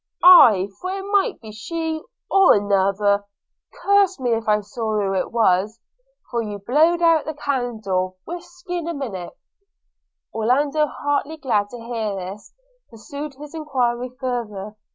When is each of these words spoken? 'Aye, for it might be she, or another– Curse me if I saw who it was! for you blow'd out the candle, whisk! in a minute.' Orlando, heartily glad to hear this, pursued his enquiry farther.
'Aye, 0.23 0.67
for 0.81 0.89
it 0.89 1.03
might 1.11 1.39
be 1.41 1.51
she, 1.51 2.01
or 2.27 2.55
another– 2.55 3.23
Curse 3.83 4.19
me 4.19 4.31
if 4.31 4.47
I 4.47 4.61
saw 4.61 4.93
who 4.99 5.13
it 5.13 5.31
was! 5.31 5.79
for 6.31 6.41
you 6.41 6.57
blow'd 6.57 7.03
out 7.03 7.25
the 7.25 7.35
candle, 7.35 8.17
whisk! 8.25 8.67
in 8.67 8.87
a 8.87 8.95
minute.' 8.95 9.37
Orlando, 10.33 10.87
heartily 10.87 11.37
glad 11.37 11.69
to 11.69 11.77
hear 11.77 12.15
this, 12.15 12.51
pursued 12.89 13.35
his 13.35 13.53
enquiry 13.53 14.09
farther. 14.19 14.75